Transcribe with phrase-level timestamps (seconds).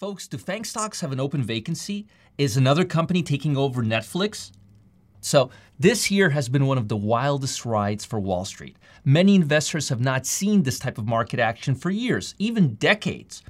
[0.00, 2.06] Folks, do FAANG stocks have an open vacancy?
[2.38, 4.50] Is another company taking over Netflix?
[5.20, 8.78] So, this year has been one of the wildest rides for Wall Street.
[9.04, 13.42] Many investors have not seen this type of market action for years, even decades.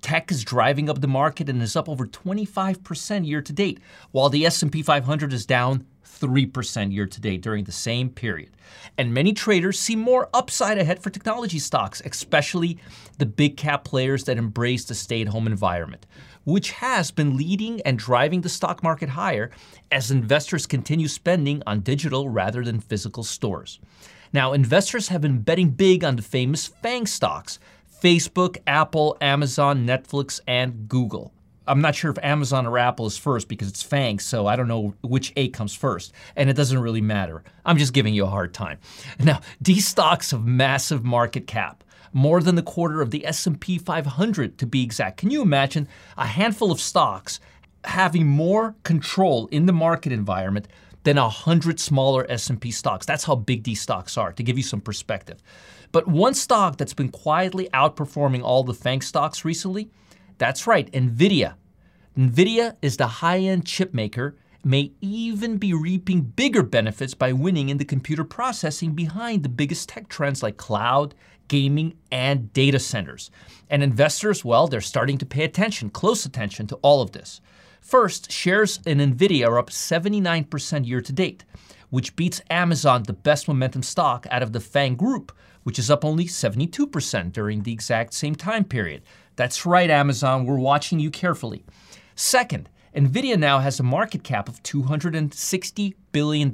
[0.00, 3.80] Tech is driving up the market and is up over 25% year to date,
[4.12, 5.86] while the S&P 500 is down
[6.20, 8.50] 3% year to date during the same period.
[8.96, 12.78] And many traders see more upside ahead for technology stocks, especially
[13.18, 16.06] the big cap players that embrace the stay at home environment,
[16.44, 19.50] which has been leading and driving the stock market higher
[19.90, 23.78] as investors continue spending on digital rather than physical stores.
[24.32, 27.58] Now, investors have been betting big on the famous FAANG stocks
[28.00, 31.32] Facebook, Apple, Amazon, Netflix, and Google.
[31.66, 34.68] I'm not sure if Amazon or Apple is first because it's FAANG, so I don't
[34.68, 37.42] know which A comes first, and it doesn't really matter.
[37.66, 38.78] I'm just giving you a hard time.
[39.20, 44.58] Now, these stocks have massive market cap, more than the quarter of the S&P 500
[44.58, 45.18] to be exact.
[45.18, 47.40] Can you imagine a handful of stocks
[47.84, 50.68] having more control in the market environment
[51.04, 53.06] than 100 smaller S&P stocks?
[53.06, 55.42] That's how big these stocks are to give you some perspective.
[55.92, 59.90] But one stock that's been quietly outperforming all the FAANG stocks recently
[60.38, 61.54] that's right, NVIDIA.
[62.16, 67.68] NVIDIA is the high end chip maker, may even be reaping bigger benefits by winning
[67.68, 71.14] in the computer processing behind the biggest tech trends like cloud,
[71.48, 73.30] gaming, and data centers.
[73.68, 77.40] And investors, well, they're starting to pay attention, close attention to all of this.
[77.88, 81.46] First, shares in NVIDIA are up 79% year to date,
[81.88, 85.32] which beats Amazon, the best momentum stock out of the FAANG group,
[85.62, 89.04] which is up only 72% during the exact same time period.
[89.36, 91.64] That's right, Amazon, we're watching you carefully.
[92.14, 96.52] Second, NVIDIA now has a market cap of $260 billion,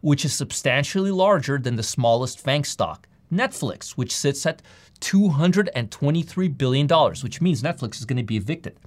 [0.00, 4.62] which is substantially larger than the smallest FAANG stock, Netflix, which sits at
[5.02, 8.78] $223 billion, which means Netflix is going to be evicted.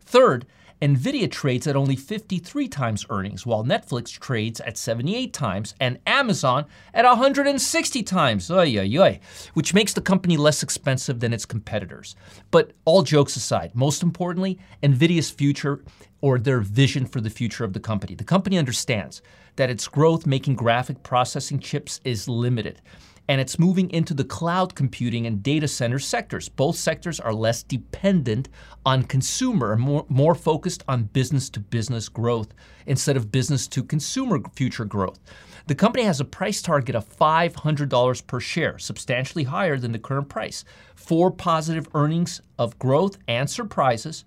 [0.00, 0.46] Third,
[0.80, 6.66] Nvidia trades at only 53 times earnings, while Netflix trades at 78 times and Amazon
[6.94, 9.20] at 160 times, oy, oy, oy,
[9.54, 12.14] which makes the company less expensive than its competitors.
[12.52, 15.82] But all jokes aside, most importantly, Nvidia's future
[16.20, 18.14] or their vision for the future of the company.
[18.14, 19.20] The company understands
[19.56, 22.80] that its growth making graphic processing chips is limited
[23.28, 26.48] and it's moving into the cloud computing and data center sectors.
[26.48, 28.48] Both sectors are less dependent
[28.86, 32.54] on consumer more, more focused on business to business growth
[32.86, 35.18] instead of business to consumer future growth.
[35.66, 40.30] The company has a price target of $500 per share, substantially higher than the current
[40.30, 40.64] price,
[40.98, 44.24] Four positive earnings of growth and surprises.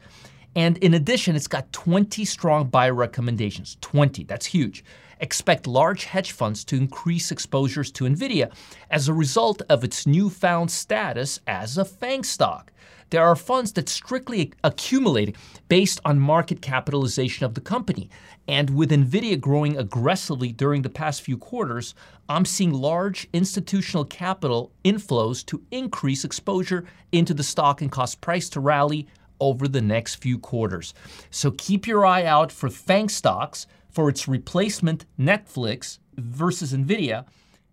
[0.55, 3.77] And in addition, it's got 20 strong buy recommendations.
[3.81, 4.83] 20, that's huge
[5.21, 8.51] expect large hedge funds to increase exposures to NVIDIA
[8.89, 12.73] as a result of its newfound status as a FAANG stock.
[13.11, 15.35] There are funds that strictly accumulate
[15.67, 18.09] based on market capitalization of the company.
[18.47, 21.93] And with NVIDIA growing aggressively during the past few quarters,
[22.29, 28.49] I'm seeing large institutional capital inflows to increase exposure into the stock and cause price
[28.49, 29.07] to rally
[29.41, 30.93] over the next few quarters.
[31.29, 37.25] So keep your eye out for FAANG stocks for its replacement, Netflix versus NVIDIA,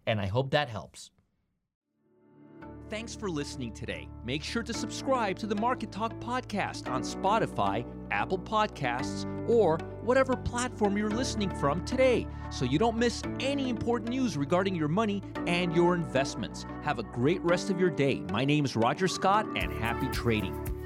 [0.07, 1.13] and I hope that helps.
[2.91, 4.09] Thanks for listening today.
[4.25, 10.35] Make sure to subscribe to the Market Talk podcast on Spotify, Apple Podcasts, or whatever
[10.35, 15.23] platform you're listening from today so you don't miss any important news regarding your money
[15.47, 16.65] and your investments.
[16.83, 18.23] Have a great rest of your day.
[18.33, 20.78] My name is Roger Scott, and happy trading.